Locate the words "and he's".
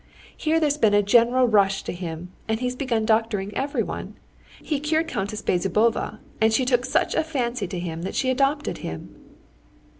2.47-2.75